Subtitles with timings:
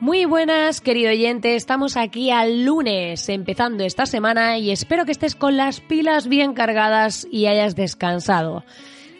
[0.00, 1.56] Muy buenas, querido oyente.
[1.56, 6.54] Estamos aquí al lunes, empezando esta semana y espero que estés con las pilas bien
[6.54, 8.62] cargadas y hayas descansado.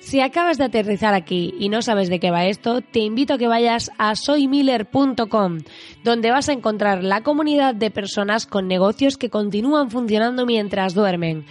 [0.08, 3.38] Si acabas de aterrizar aquí y no sabes de qué va esto, te invito a
[3.38, 5.58] que vayas a soymiller.com,
[6.02, 11.44] donde vas a encontrar la comunidad de personas con negocios que continúan funcionando mientras duermen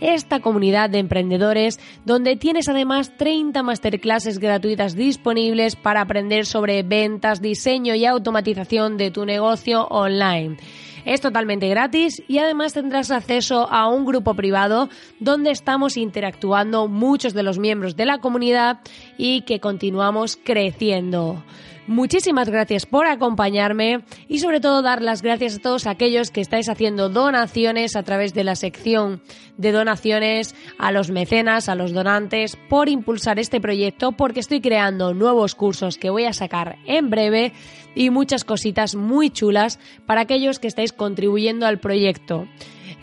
[0.00, 7.42] esta comunidad de emprendedores donde tienes además 30 masterclasses gratuitas disponibles para aprender sobre ventas,
[7.42, 10.56] diseño y automatización de tu negocio online.
[11.04, 14.88] Es totalmente gratis y además tendrás acceso a un grupo privado
[15.20, 18.80] donde estamos interactuando muchos de los miembros de la comunidad
[19.18, 21.42] y que continuamos creciendo.
[21.86, 26.70] Muchísimas gracias por acompañarme y sobre todo dar las gracias a todos aquellos que estáis
[26.70, 29.20] haciendo donaciones a través de la sección
[29.58, 35.12] de donaciones, a los mecenas, a los donantes, por impulsar este proyecto porque estoy creando
[35.12, 37.52] nuevos cursos que voy a sacar en breve
[37.94, 42.48] y muchas cositas muy chulas para aquellos que estáis contribuyendo al proyecto.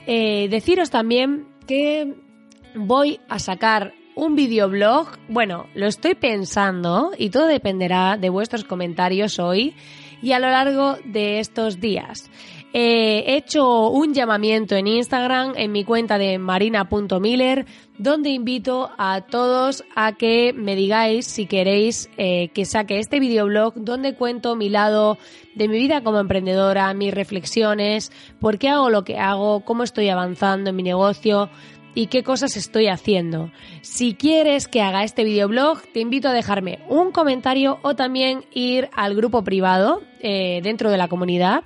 [0.07, 2.15] Eh, deciros también que
[2.73, 5.07] voy a sacar un videoblog.
[5.27, 9.75] Bueno, lo estoy pensando y todo dependerá de vuestros comentarios hoy
[10.21, 12.29] y a lo largo de estos días.
[12.73, 17.65] he hecho un llamamiento en Instagram, en mi cuenta de marina.miller,
[17.97, 23.73] donde invito a todos a que me digáis si queréis eh, que saque este videoblog
[23.75, 25.17] donde cuento mi lado
[25.55, 30.07] de mi vida como emprendedora, mis reflexiones, por qué hago lo que hago, cómo estoy
[30.07, 31.49] avanzando en mi negocio,
[31.95, 33.51] y qué cosas estoy haciendo.
[33.81, 38.89] Si quieres que haga este videoblog, te invito a dejarme un comentario o también ir
[38.95, 41.63] al grupo privado eh, dentro de la comunidad,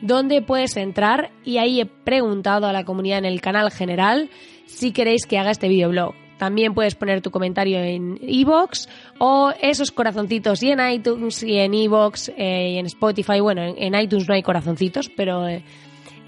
[0.00, 4.30] donde puedes entrar y ahí he preguntado a la comunidad en el canal general
[4.66, 6.14] si queréis que haga este videoblog.
[6.38, 8.86] También puedes poner tu comentario en iVoox
[9.18, 13.40] o esos corazoncitos y en iTunes y en iVoox eh, y en Spotify.
[13.40, 15.64] Bueno, en, iTunes no hay corazoncitos, pero eh,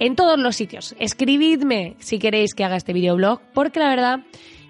[0.00, 0.96] en todos los sitios.
[0.98, 4.20] Escribidme si queréis que haga este videoblog, porque la verdad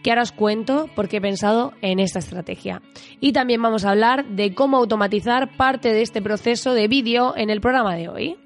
[0.03, 2.83] que ahora os cuento porque he pensado en esta estrategia.
[3.21, 7.49] Y también vamos a hablar de cómo automatizar parte de este proceso de vídeo en
[7.49, 8.37] el programa de hoy.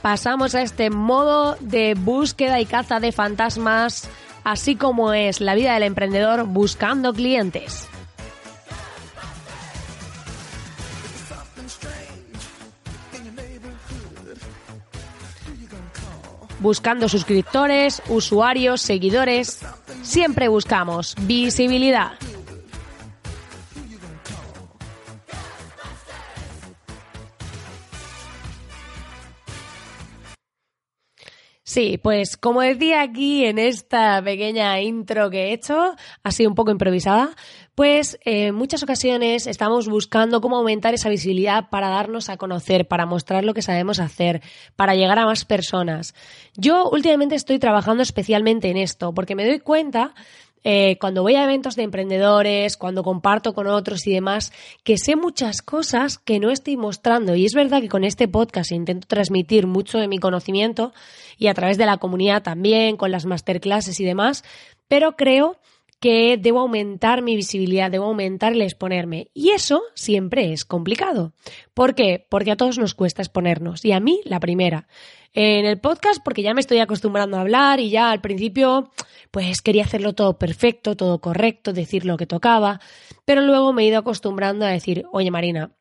[0.00, 4.08] Pasamos a este modo de búsqueda y caza de fantasmas
[4.46, 7.88] así como es la vida del emprendedor buscando clientes.
[16.60, 19.66] Buscando suscriptores, usuarios, seguidores,
[20.02, 22.12] siempre buscamos visibilidad.
[31.76, 36.70] Sí, pues como decía aquí en esta pequeña intro que he hecho, así un poco
[36.70, 37.36] improvisada,
[37.74, 43.04] pues en muchas ocasiones estamos buscando cómo aumentar esa visibilidad para darnos a conocer, para
[43.04, 44.40] mostrar lo que sabemos hacer,
[44.74, 46.14] para llegar a más personas.
[46.56, 50.14] Yo últimamente estoy trabajando especialmente en esto, porque me doy cuenta
[50.64, 54.52] eh, cuando voy a eventos de emprendedores, cuando comparto con otros y demás,
[54.82, 57.36] que sé muchas cosas que no estoy mostrando.
[57.36, 60.92] Y es verdad que con este podcast intento transmitir mucho de mi conocimiento
[61.38, 64.44] y a través de la comunidad también, con las masterclasses y demás,
[64.88, 65.58] pero creo
[66.00, 69.28] que debo aumentar mi visibilidad, debo aumentar el exponerme.
[69.32, 71.32] Y eso siempre es complicado.
[71.74, 72.26] ¿Por qué?
[72.28, 73.84] Porque a todos nos cuesta exponernos.
[73.84, 74.88] Y a mí, la primera.
[75.38, 78.90] En el podcast, porque ya me estoy acostumbrando a hablar y ya al principio,
[79.30, 82.80] pues quería hacerlo todo perfecto, todo correcto, decir lo que tocaba.
[83.26, 85.72] Pero luego me he ido acostumbrando a decir, oye Marina,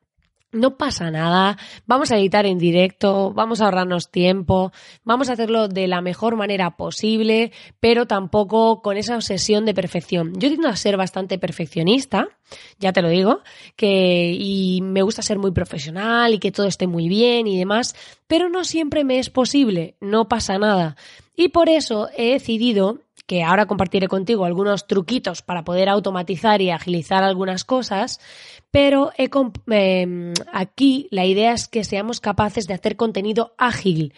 [0.56, 4.72] no pasa nada, vamos a editar en directo, vamos a ahorrarnos tiempo,
[5.04, 10.34] vamos a hacerlo de la mejor manera posible, pero tampoco con esa obsesión de perfección.
[10.34, 12.30] Yo tiendo a ser bastante perfeccionista,
[12.80, 13.42] ya te lo digo,
[13.76, 17.96] que y me gusta ser muy profesional y que todo esté muy bien y demás,
[18.28, 20.96] pero no siempre me es posible, no pasa nada.
[21.36, 26.70] Y por eso he decidido que ahora compartiré contigo algunos truquitos para poder automatizar y
[26.70, 28.20] agilizar algunas cosas,
[28.72, 34.14] pero em, aquí la idea es que seamos capaces de hacer contenido ágil,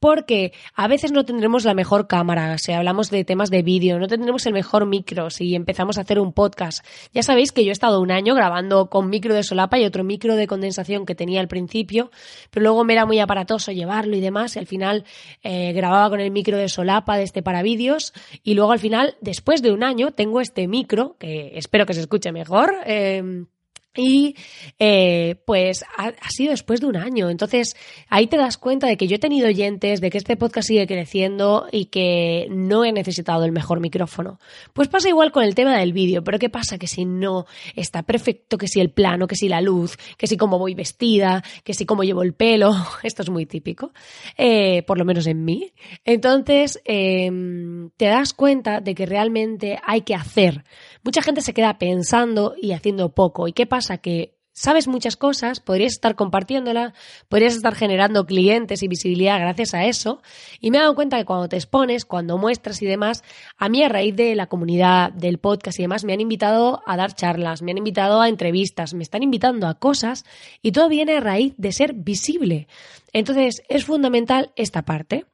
[0.00, 4.08] porque a veces no tendremos la mejor cámara, si hablamos de temas de vídeo, no
[4.08, 6.84] tendremos el mejor micro si empezamos a hacer un podcast.
[7.12, 10.02] Ya sabéis que yo he estado un año grabando con micro de solapa y otro
[10.02, 12.10] micro de condensación que tenía al principio,
[12.50, 15.04] pero luego me era muy aparatoso llevarlo y demás, y al final
[15.42, 18.12] eh, grababa con el micro de solapa de este para vídeos
[18.42, 22.00] y luego al final, después de un año, tengo este micro, que espero que se
[22.00, 22.74] escuche mejor.
[22.86, 23.46] Em,
[23.96, 24.36] y
[24.78, 27.28] eh, pues ha, sido después de un año.
[27.28, 27.74] Entonces
[28.08, 30.86] ahí te das cuenta de que yo he tenido oyentes, de que este podcast sigue
[30.86, 34.38] creciendo y que no he necesitado el mejor micrófono.
[34.72, 36.78] Pues pasa igual con el tema del vídeo, pero ¿qué pasa?
[36.78, 40.36] Que si no está perfecto, que si el plano, que si la luz, que si
[40.36, 42.72] cómo voy vestida, que si cómo llevo el pelo,
[43.02, 43.92] esto es muy típico,
[44.38, 45.72] eh, por lo menos en mí.
[46.04, 50.64] Entonces em, te das cuenta de que realmente hay que hacer.
[51.02, 53.48] Mucha gente se queda pensando y haciendo poco.
[53.48, 53.79] ¿Y qué pasa?
[54.00, 56.92] Que sabes muchas cosas, podrías estar compartiéndola,
[57.28, 60.20] podrías estar generando clientes y visibilidad gracias a eso.
[60.60, 63.24] Y me he dado cuenta que cuando te expones, cuando muestras y demás,
[63.56, 66.96] a mí a raíz de la comunidad, del podcast y demás, me han invitado a
[66.98, 70.24] dar charlas, me han invitado a entrevistas, me están invitando a cosas
[70.60, 72.68] y todo viene a raíz de ser visible.
[73.14, 75.24] Entonces es fundamental esta parte.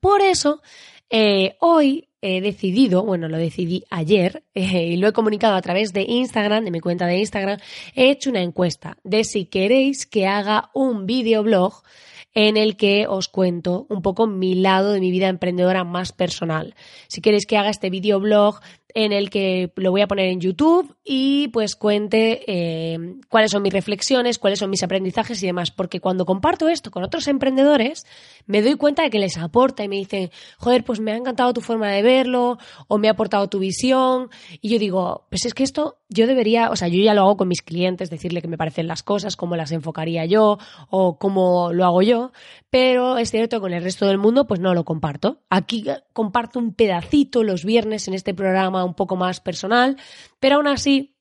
[0.00, 0.60] Por eso,
[1.08, 5.92] eh, hoy he decidido, bueno, lo decidí ayer eh, y lo he comunicado a través
[5.92, 7.58] de Instagram, de mi cuenta de Instagram,
[7.94, 11.82] he hecho una encuesta de si queréis que haga un videoblog
[12.32, 16.74] en el que os cuento un poco mi lado de mi vida emprendedora más personal.
[17.08, 18.60] Si queréis que haga este videoblog
[18.94, 23.62] en el que lo voy a poner en YouTube y pues cuente eh, cuáles son
[23.62, 25.70] mis reflexiones, cuáles son mis aprendizajes y demás.
[25.70, 28.06] Porque cuando comparto esto con otros emprendedores,
[28.46, 31.52] me doy cuenta de que les aporta y me dicen, joder, pues me ha encantado
[31.52, 32.58] tu forma de verlo
[32.88, 34.30] o me ha aportado tu visión.
[34.60, 37.36] Y yo digo, pues es que esto yo debería, o sea, yo ya lo hago
[37.36, 40.58] con mis clientes, decirle que me parecen las cosas, cómo las enfocaría yo
[40.88, 42.32] o cómo lo hago yo,
[42.68, 45.38] pero es cierto que con el resto del mundo pues no lo comparto.
[45.48, 49.96] Aquí comparto un pedacito los viernes en este programa un poco más personal,
[50.38, 51.14] pero aún así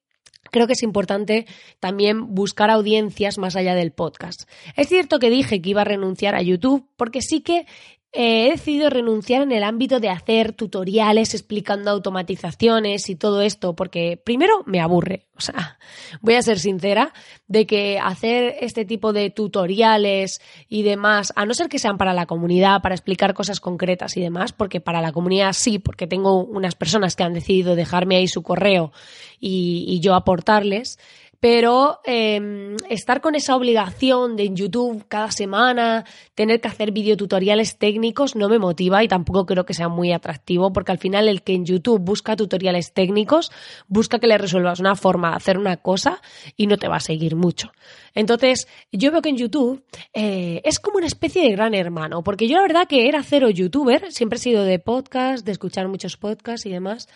[0.51, 1.45] creo que es importante
[1.79, 4.49] también buscar audiencias más allá del podcast.
[4.75, 7.65] Es cierto que dije que iba a renunciar a YouTube porque sí que
[8.11, 14.19] he decidido renunciar en el ámbito de hacer tutoriales explicando automatizaciones y todo esto, porque
[14.23, 15.25] primero me aburre.
[15.39, 15.79] O sea,
[16.19, 17.13] voy a ser sincera
[17.47, 22.13] de que hacer este tipo de tutoriales y demás, a no ser que sean para
[22.13, 26.43] la comunidad, para explicar cosas concretas y demás, porque para la comunidad sí, porque tengo
[26.43, 28.91] unas personas que han decidido dejarme ahí su correo
[29.39, 30.99] y, y yo aportarles,
[31.39, 36.05] pero em, estar con esa obligación de en YouTube cada semana,
[36.35, 40.73] tener que hacer videotutoriales técnicos no me motiva y tampoco creo que sea muy atractivo
[40.73, 43.51] porque al final el que en YouTube busca tutoriales técnicos
[43.87, 46.21] busca que le resuelvas una forma de hacer una cosa
[46.57, 47.71] y no te va a seguir mucho.
[48.13, 49.83] Entonces, yo veo que en YouTube
[50.13, 53.49] eh, es como una especie de gran hermano, porque yo la verdad que era cero
[53.49, 57.07] youtuber, siempre he sido de podcast, de escuchar muchos podcasts y demás,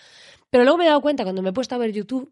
[0.49, 2.31] pero luego me he dado cuenta cuando me he puesto a ver YouTube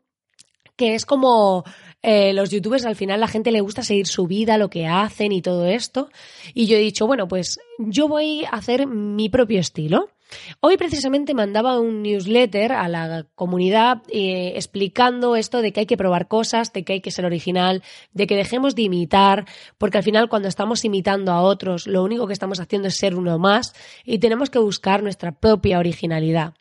[0.81, 1.63] que es como
[2.01, 5.31] eh, los youtubers al final la gente le gusta seguir su vida, lo que hacen
[5.31, 6.09] y todo esto.
[6.55, 10.09] Y yo he dicho, bueno, pues yo voy a hacer mi propio estilo.
[10.59, 15.97] Hoy precisamente mandaba un newsletter a la comunidad eh, explicando esto de que hay que
[15.97, 19.45] probar cosas, de que hay que ser original, de que dejemos de imitar,
[19.77, 23.13] porque al final cuando estamos imitando a otros lo único que estamos haciendo es ser
[23.13, 26.55] uno más y tenemos que buscar nuestra propia originalidad.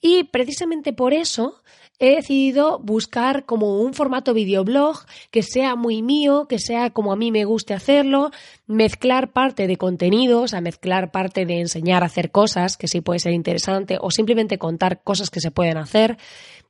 [0.00, 1.60] Y precisamente por eso
[1.98, 7.16] he decidido buscar como un formato videoblog que sea muy mío, que sea como a
[7.16, 8.30] mí me guste hacerlo,
[8.66, 13.18] mezclar parte de contenidos, a mezclar parte de enseñar a hacer cosas, que sí puede
[13.18, 16.18] ser interesante, o simplemente contar cosas que se pueden hacer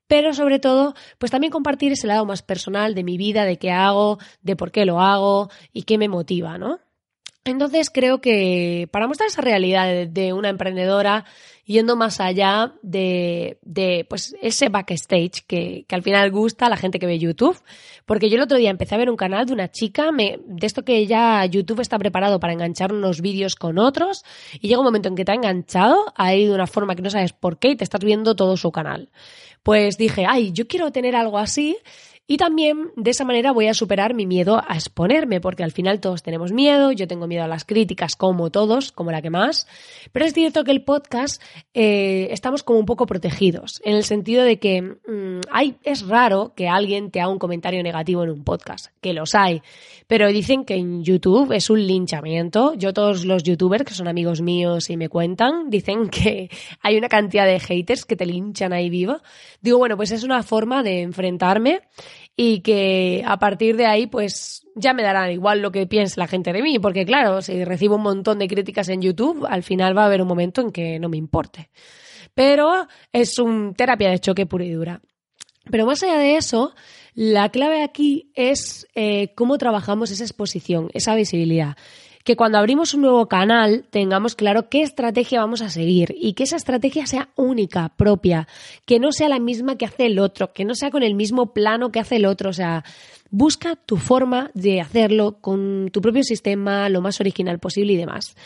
[0.08, 3.70] pero sobre todo, pues también compartir ese lado más personal de mi vida, de qué
[3.70, 6.80] hago, de por qué lo hago y qué me motiva, ¿no?
[7.44, 11.24] Entonces creo que para mostrar esa realidad de, una emprendedora
[11.68, 13.58] yendo más allá de,
[14.08, 17.60] pues ese backstage que, que, al final gusta a la gente que ve YouTube.
[18.06, 20.66] Porque yo el otro día empecé a ver un canal de una chica, me, de
[20.66, 24.86] esto que ya YouTube está preparado para enganchar unos vídeos con otros, y llega un
[24.86, 27.68] momento en que te ha enganchado ahí de una forma que no sabes por qué
[27.68, 29.10] y te estás viendo todo su canal.
[29.62, 31.76] Pues dije, ay, yo quiero tener algo así
[32.30, 35.98] Y también de esa manera voy a superar mi miedo a exponerme, porque al final
[35.98, 39.66] todos tenemos miedo, yo tengo miedo a las críticas como todos, como la que más,
[40.12, 41.42] pero es cierto que el podcast
[41.72, 46.52] eh, estamos como un poco protegidos, en el sentido de que mm, hay, es raro
[46.54, 49.62] que alguien te haga un comentario negativo en un podcast, que los hay,
[50.06, 52.74] pero dicen que en YouTube es un linchamiento.
[52.74, 56.50] Yo todos los youtubers que son amigos míos y me cuentan, dicen que
[56.82, 59.18] hay una cantidad de haters que te linchan ahí vivo.
[59.60, 61.82] Digo, bueno, pues es una forma de enfrentarme
[62.36, 66.28] y que a partir de ahí pues ya me darán igual lo que piense la
[66.28, 69.96] gente de mí, porque claro, si recibo un montón de críticas en YouTube, al final
[69.96, 71.70] va a haber un momento en que no me importe.
[72.34, 75.00] Pero es un terapia de choque pura y dura.
[75.70, 76.74] Pero más allá de eso,
[77.14, 81.76] la clave aquí es eh, cómo trabajamos esa exposición, esa visibilidad
[82.28, 86.42] que cuando abrimos un nuevo canal tengamos claro qué estrategia vamos a seguir y que
[86.42, 88.46] esa estrategia sea única, propia,
[88.84, 91.54] que no sea la misma que hace el otro, que no sea con el mismo
[91.54, 92.84] plano que hace el otro, o sea,
[93.30, 98.36] busca tu forma de hacerlo con tu propio sistema, lo más original posible y demás.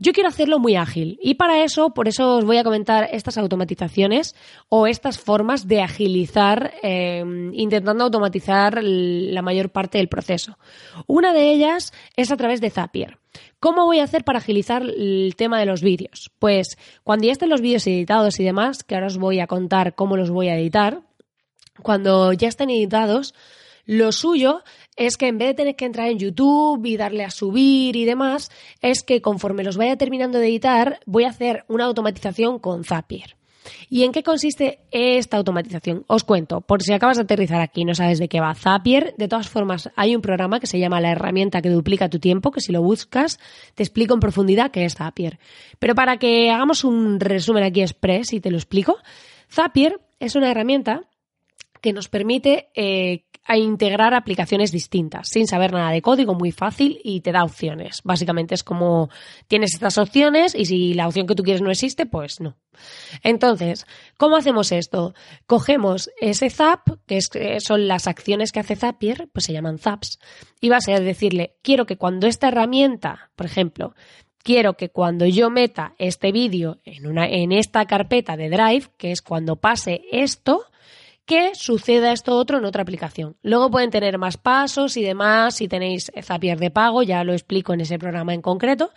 [0.00, 3.36] Yo quiero hacerlo muy ágil y para eso, por eso os voy a comentar estas
[3.36, 4.36] automatizaciones
[4.68, 10.56] o estas formas de agilizar, em, intentando automatizar la mayor parte del proceso.
[11.08, 13.18] Una de ellas es a través de Zapier.
[13.58, 16.30] ¿Cómo voy a hacer para agilizar el tema de los vídeos?
[16.38, 19.96] Pues cuando ya estén los vídeos editados y demás, que ahora os voy a contar
[19.96, 21.00] cómo los voy a editar,
[21.82, 23.34] cuando ya estén editados,
[23.88, 24.62] lo suyo
[24.96, 28.04] es que en vez de tener que entrar en YouTube y darle a subir y
[28.04, 28.50] demás,
[28.82, 33.36] es que conforme los vaya terminando de editar, voy a hacer una automatización con Zapier.
[33.88, 36.04] ¿Y en qué consiste esta automatización?
[36.06, 39.14] Os cuento, por si acabas de aterrizar aquí y no sabes de qué va Zapier,
[39.16, 42.50] de todas formas hay un programa que se llama la herramienta que duplica tu tiempo,
[42.50, 43.40] que si lo buscas
[43.74, 45.38] te explico en profundidad qué es Zapier.
[45.78, 48.98] Pero para que hagamos un resumen aquí express y te lo explico,
[49.50, 51.04] Zapier es una herramienta
[51.80, 57.00] que nos permite eh, a integrar aplicaciones distintas, sin saber nada de código, muy fácil
[57.02, 58.02] y te da opciones.
[58.04, 59.08] Básicamente es como
[59.48, 62.56] tienes estas opciones y si la opción que tú quieres no existe, pues no.
[63.22, 63.86] Entonces,
[64.18, 65.14] ¿cómo hacemos esto?
[65.46, 67.20] Cogemos ese zap, que
[67.60, 70.18] son las acciones que hace Zapier, pues se llaman zaps,
[70.60, 73.94] y vas a decirle, quiero que cuando esta herramienta, por ejemplo,
[74.42, 79.10] quiero que cuando yo meta este vídeo en, una, en esta carpeta de Drive, que
[79.10, 80.66] es cuando pase esto,
[81.28, 83.36] que suceda esto otro en otra aplicación.
[83.42, 87.74] Luego pueden tener más pasos y demás, si tenéis Zapier de pago, ya lo explico
[87.74, 88.90] en ese programa en concreto.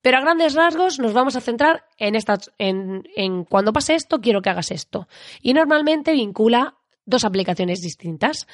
[0.00, 2.16] Pero a grandes rasgos nos vamos a centrar en,
[2.58, 5.08] en, en cuando pase esto, quiero que hagas esto.
[5.40, 8.46] Y normalmente vincula dos aplicaciones distintas.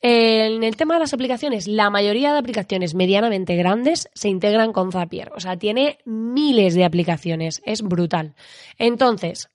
[0.00, 4.92] En el tema de las aplicaciones, la mayoría de aplicaciones medianamente grandes se integran con
[4.92, 5.30] Zapier.
[5.34, 7.60] O sea, tiene miles de aplicaciones.
[7.66, 8.34] Es brutal.
[8.78, 9.50] Entonces,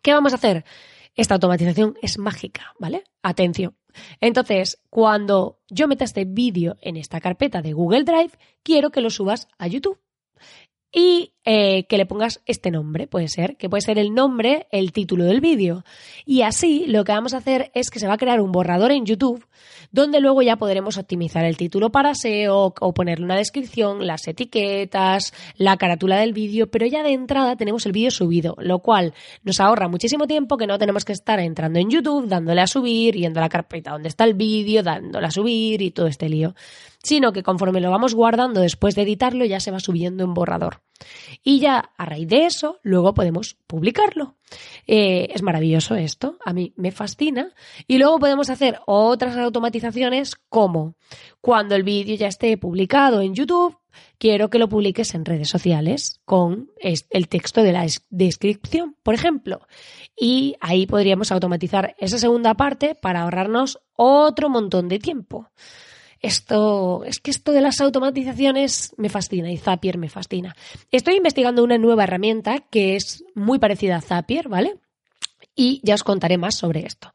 [0.00, 0.64] ¿qué vamos a hacer?
[1.14, 3.04] Esta automatización es mágica, ¿vale?
[3.22, 3.76] Atención.
[4.20, 9.10] Entonces, cuando yo meta este vídeo en esta carpeta de Google Drive, quiero que lo
[9.10, 10.00] subas a YouTube
[10.92, 14.92] y eh, que le pongas este nombre, puede ser, que puede ser el nombre, el
[14.92, 15.84] título del vídeo.
[16.24, 18.92] Y así lo que vamos a hacer es que se va a crear un borrador
[18.92, 19.44] en YouTube
[19.92, 25.32] donde luego ya podremos optimizar el título para SEO o ponerle una descripción, las etiquetas,
[25.56, 29.12] la carátula del vídeo, pero ya de entrada tenemos el vídeo subido, lo cual
[29.44, 33.14] nos ahorra muchísimo tiempo que no tenemos que estar entrando en YouTube, dándole a subir,
[33.14, 36.54] yendo a la carpeta donde está el vídeo, dándole a subir y todo este lío
[37.02, 40.80] sino que conforme lo vamos guardando después de editarlo ya se va subiendo en borrador.
[41.42, 44.36] Y ya a raíz de eso, luego podemos publicarlo.
[44.86, 47.52] Eh, es maravilloso esto, a mí me fascina.
[47.86, 50.94] Y luego podemos hacer otras automatizaciones como
[51.40, 53.76] cuando el vídeo ya esté publicado en YouTube,
[54.18, 59.66] quiero que lo publiques en redes sociales con el texto de la descripción, por ejemplo.
[60.16, 65.50] Y ahí podríamos automatizar esa segunda parte para ahorrarnos otro montón de tiempo.
[66.22, 70.54] Esto, es que esto de las automatizaciones me fascina y Zapier me fascina.
[70.92, 74.76] Estoy investigando una nueva herramienta que es muy parecida a Zapier, ¿vale?
[75.56, 77.12] Y ya os contaré más sobre esto.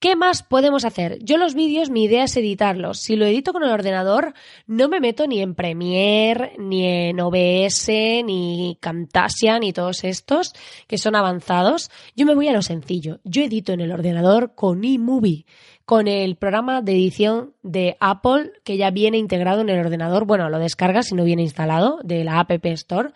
[0.00, 1.18] ¿Qué más podemos hacer?
[1.22, 3.00] Yo los vídeos, mi idea es editarlos.
[3.00, 4.32] Si lo edito con el ordenador,
[4.66, 7.88] no me meto ni en Premiere, ni en OBS,
[8.24, 10.54] ni Camtasia, ni todos estos
[10.86, 11.90] que son avanzados.
[12.16, 13.20] Yo me voy a lo sencillo.
[13.24, 15.44] Yo edito en el ordenador con eMovie
[15.84, 20.24] con el programa de edición de Apple que ya viene integrado en el ordenador.
[20.24, 23.10] Bueno, lo descargas si no viene instalado de la App Store.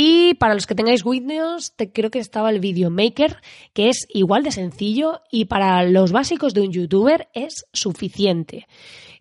[0.00, 3.38] Y para los que tengáis Windows, te, creo que estaba el Video Maker,
[3.72, 8.68] que es igual de sencillo y para los básicos de un youtuber es suficiente.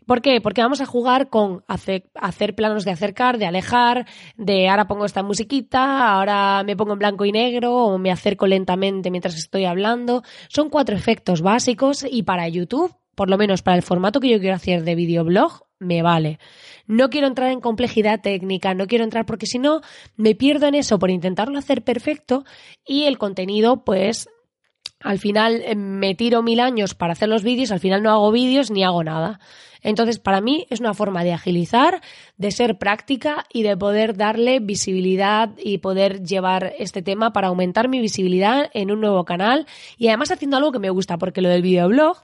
[0.05, 0.39] ¿Por qué?
[0.39, 4.05] Porque vamos a jugar con hacer, planos de acercar, de alejar,
[4.35, 8.45] de ahora pongo esta musiquita, ahora me pongo en blanco y negro o me acerco
[8.45, 10.21] lentamente mientras estoy hablando.
[10.47, 14.39] Son cuatro efectos básicos y para YouTube por lo menos para el formato que yo
[14.39, 16.39] quiero hacer de videoblog, me vale.
[16.85, 19.81] No quiero entrar en complejidad técnica, no quiero entrar porque si no
[20.15, 22.45] me pierdo en eso por intentarlo hacer perfecto
[22.85, 24.29] y el contenido pues
[24.99, 28.31] al final eh, me tiro mil años para hacer los vídeos, al final no hago
[28.31, 29.39] vídeos ni hago nada.
[29.83, 32.01] Entonces, para mí es una forma de agilizar,
[32.35, 37.87] de ser práctica y de poder darle visibilidad y poder llevar este tema para aumentar
[37.87, 39.67] mi visibilidad en un nuevo canal
[39.97, 42.17] y además haciendo algo que me gusta, porque lo del videoblog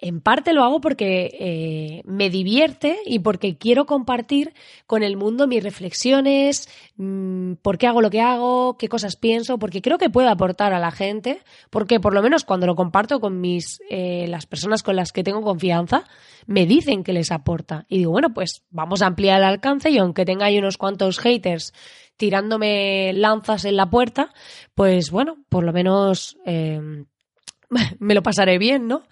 [0.00, 4.54] en parte lo hago porque eh, me divierte y porque quiero compartir
[4.86, 9.58] con el mundo mis reflexiones, mmm, por qué hago lo que hago, qué cosas pienso,
[9.58, 11.40] porque creo que puedo aportar a la gente,
[11.70, 15.22] porque por lo menos cuando lo comparto con mis eh, las personas con las que
[15.22, 16.04] tengo confianza,
[16.46, 17.86] me dicen que les aporta.
[17.88, 21.18] Y digo, bueno, pues vamos a ampliar el alcance y aunque tenga ahí unos cuantos
[21.18, 21.72] haters
[22.16, 24.32] tirándome lanzas en la puerta,
[24.74, 26.80] pues bueno, por lo menos eh,
[27.98, 29.04] me lo pasaré bien, ¿no?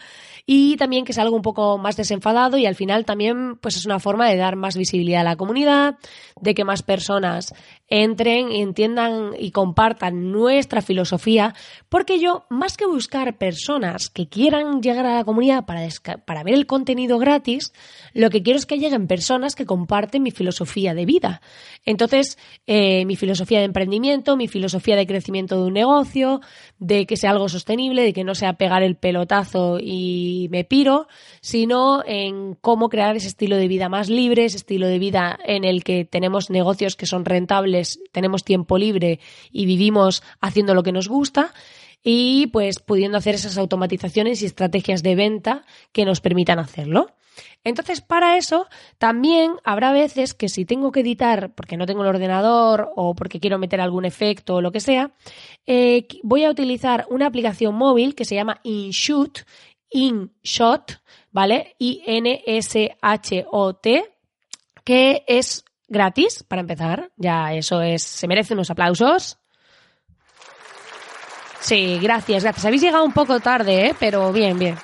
[0.50, 3.84] Y también que sea algo un poco más desenfadado y al final también pues es
[3.84, 5.98] una forma de dar más visibilidad a la comunidad,
[6.40, 7.52] de que más personas
[7.86, 11.54] entren, entiendan y compartan nuestra filosofía,
[11.90, 15.86] porque yo, más que buscar personas que quieran llegar a la comunidad para,
[16.24, 17.74] para ver el contenido gratis,
[18.14, 21.42] lo que quiero es que lleguen personas que comparten mi filosofía de vida.
[21.84, 26.40] Entonces, eh, mi filosofía de emprendimiento, mi filosofía de crecimiento de un negocio,
[26.78, 31.08] de que sea algo sostenible, de que no sea pegar el pelotazo y me piro,
[31.40, 35.64] sino en cómo crear ese estilo de vida más libre, ese estilo de vida en
[35.64, 39.18] el que tenemos negocios que son rentables, tenemos tiempo libre
[39.50, 41.52] y vivimos haciendo lo que nos gusta
[42.02, 47.14] y pues pudiendo hacer esas automatizaciones y estrategias de venta que nos permitan hacerlo.
[47.64, 48.66] Entonces, para eso
[48.98, 53.40] también habrá veces que si tengo que editar porque no tengo el ordenador o porque
[53.40, 55.12] quiero meter algún efecto o lo que sea,
[55.66, 59.40] eh, voy a utilizar una aplicación móvil que se llama InShoot,
[59.90, 61.74] InShot, ¿vale?
[61.78, 62.94] I-N-S-H-O-T,
[64.84, 67.10] que es gratis, para empezar.
[67.16, 69.38] Ya eso es, se merece unos aplausos.
[71.60, 72.64] Sí, gracias, gracias.
[72.64, 73.94] Habéis llegado un poco tarde, ¿eh?
[73.98, 74.76] pero bien, bien.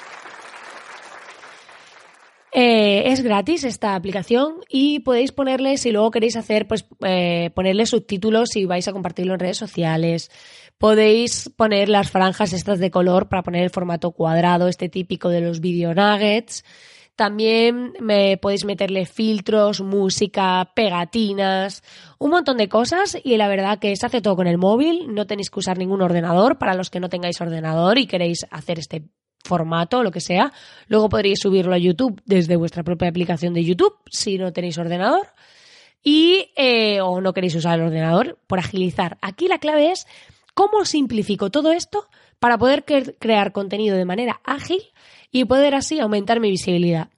[2.56, 7.84] Eh, es gratis esta aplicación y podéis ponerle, si luego queréis hacer, pues eh, ponerle
[7.84, 10.30] subtítulos y vais a compartirlo en redes sociales.
[10.78, 15.40] Podéis poner las franjas estas de color para poner el formato cuadrado, este típico de
[15.40, 16.64] los video nuggets.
[17.16, 21.84] También me podéis meterle filtros, música, pegatinas,
[22.18, 25.24] un montón de cosas y la verdad que se hace todo con el móvil, no
[25.24, 29.04] tenéis que usar ningún ordenador para los que no tengáis ordenador y queréis hacer este
[29.44, 30.52] formato, lo que sea.
[30.88, 35.28] Luego podréis subirlo a YouTube desde vuestra propia aplicación de YouTube si no tenéis ordenador
[36.02, 39.18] y eh, o no queréis usar el ordenador por agilizar.
[39.22, 40.06] Aquí la clave es
[40.54, 44.80] cómo simplifico todo esto para poder crear contenido de manera ágil
[45.30, 47.08] y poder así aumentar mi visibilidad.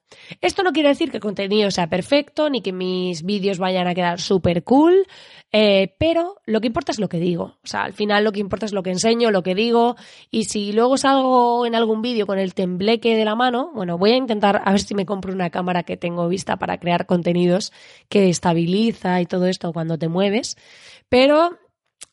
[0.41, 3.93] Esto no quiere decir que el contenido sea perfecto ni que mis vídeos vayan a
[3.93, 5.05] quedar súper cool,
[5.51, 7.57] eh, pero lo que importa es lo que digo.
[7.63, 9.95] O sea, al final lo que importa es lo que enseño, lo que digo,
[10.31, 14.11] y si luego salgo en algún vídeo con el tembleque de la mano, bueno, voy
[14.11, 17.71] a intentar a ver si me compro una cámara que tengo vista para crear contenidos
[18.09, 20.57] que estabiliza y todo esto cuando te mueves,
[21.09, 21.57] pero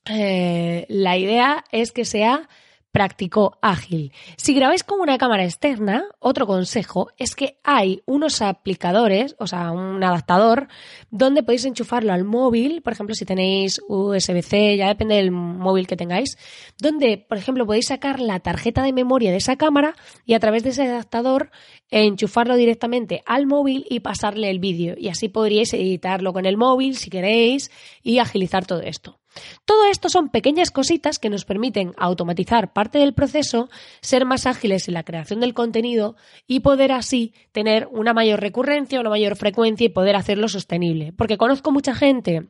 [0.09, 2.49] eh, la idea es que sea
[2.95, 4.13] práctico, ágil.
[4.37, 9.73] Si grabáis con una cámara externa, otro consejo es que hay unos aplicadores, o sea,
[9.73, 10.69] un adaptador,
[11.11, 15.97] donde podéis enchufarlo al móvil, por ejemplo, si tenéis USB-C, ya depende del móvil que
[15.97, 16.39] tengáis,
[16.79, 20.63] donde, por ejemplo, podéis sacar la tarjeta de memoria de esa cámara y a través
[20.63, 21.51] de ese adaptador
[21.91, 24.95] enchufarlo directamente al móvil y pasarle el vídeo.
[24.97, 27.73] Y así podríais editarlo con el móvil si queréis
[28.05, 29.19] y agilizar todo esto.
[29.65, 33.69] Todo esto son pequeñas cositas que nos permiten automatizar parte del proceso,
[34.01, 36.17] ser más ágiles en la creación del contenido
[36.47, 41.13] y poder así tener una mayor recurrencia, una mayor frecuencia y poder hacerlo sostenible.
[41.13, 42.49] Porque conozco mucha gente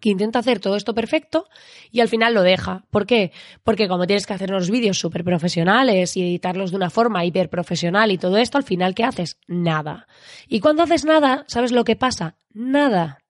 [0.00, 1.46] que intenta hacer todo esto perfecto
[1.90, 2.84] y al final lo deja.
[2.90, 3.32] ¿Por qué?
[3.62, 7.48] Porque como tienes que hacer unos vídeos súper profesionales y editarlos de una forma hiper
[7.48, 9.38] profesional y todo esto, al final, ¿qué haces?
[9.46, 10.06] Nada.
[10.48, 12.36] Y cuando haces nada, ¿sabes lo que pasa?
[12.52, 13.23] Nada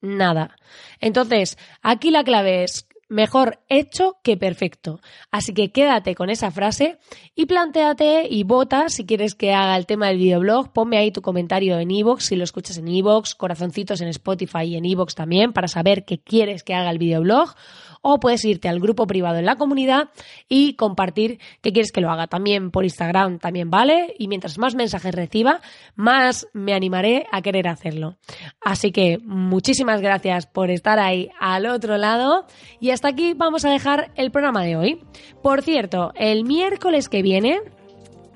[0.00, 0.56] nada.
[1.00, 5.00] Entonces, aquí la clave es mejor hecho que perfecto.
[5.30, 6.98] Así que quédate con esa frase
[7.34, 10.72] y planteate y vota si quieres que haga el tema del videoblog.
[10.72, 14.76] Ponme ahí tu comentario en iVoox, si lo escuchas en iVoox, corazoncitos en Spotify y
[14.76, 17.54] en iVoox también para saber qué quieres que haga el videoblog
[18.02, 20.10] o puedes irte al grupo privado en la comunidad
[20.48, 22.26] y compartir que quieres que lo haga.
[22.26, 25.60] También por Instagram también vale y mientras más mensajes reciba,
[25.94, 28.16] más me animaré a querer hacerlo.
[28.60, 32.46] Así que muchísimas gracias por estar ahí al otro lado
[32.80, 35.02] y hasta aquí vamos a dejar el programa de hoy.
[35.42, 37.60] Por cierto, el miércoles que viene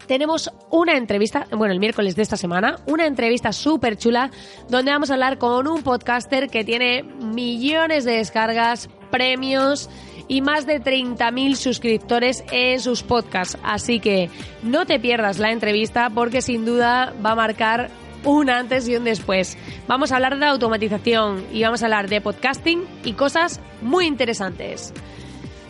[0.07, 4.31] tenemos una entrevista, bueno, el miércoles de esta semana, una entrevista súper chula
[4.68, 9.88] donde vamos a hablar con un podcaster que tiene millones de descargas, premios
[10.27, 13.57] y más de 30.000 suscriptores en sus podcasts.
[13.62, 14.29] Así que
[14.64, 17.90] no te pierdas la entrevista porque sin duda va a marcar
[18.24, 19.57] un antes y un después.
[19.87, 24.92] Vamos a hablar de automatización y vamos a hablar de podcasting y cosas muy interesantes.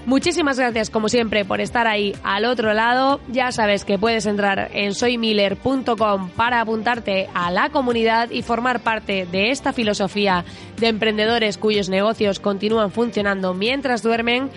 [0.07, 3.21] Muchísimas gracias, como siempre, por estar ahí al otro lado.
[3.29, 9.27] Ya sabes que puedes entrar en soymiller.com para apuntarte a la comunidad y formar parte
[9.31, 10.45] de esta filosofía
[10.77, 14.51] de emprendedores cuyos negocios continúan funcionando mientras duermen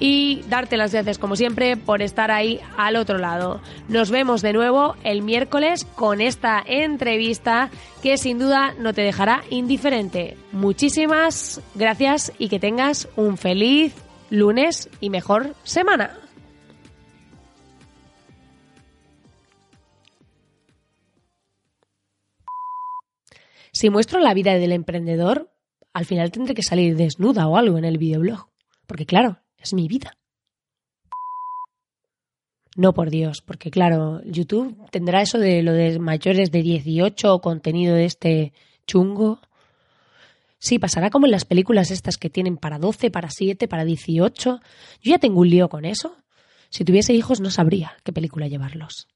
[0.00, 3.62] y darte las gracias, como siempre, por estar ahí al otro lado.
[3.88, 7.70] Nos vemos de nuevo el miércoles con esta entrevista
[8.02, 10.36] que sin duda no te dejará indiferente.
[10.52, 13.94] Muchísimas gracias y que tengas un feliz
[14.30, 16.18] lunes y mejor semana.
[23.72, 25.50] Si muestro la vida del emprendedor,
[25.92, 28.48] al final tendré que salir desnuda o algo en el videoblog.
[28.86, 30.16] Porque claro, es mi vida.
[32.76, 37.40] No, por Dios, porque claro, YouTube tendrá eso de lo de mayores de 18 o
[37.40, 38.52] contenido de este
[38.86, 39.40] chungo.
[40.60, 44.60] Sí, pasará como en las películas estas que tienen para 12, para 7, para 18.
[45.00, 46.16] Yo ya tengo un lío con eso.
[46.68, 49.08] Si tuviese hijos no sabría qué película llevarlos.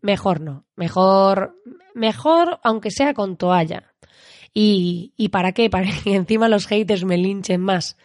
[0.00, 0.64] Mejor no.
[0.74, 1.54] Mejor,
[1.94, 3.92] mejor aunque sea con toalla.
[4.54, 5.68] ¿Y, y para qué?
[5.68, 7.98] Para que encima los haters me linchen más.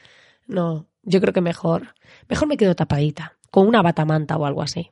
[0.47, 1.95] No, yo creo que mejor.
[2.27, 4.91] Mejor me quedo tapadita, con una batamanta o algo así.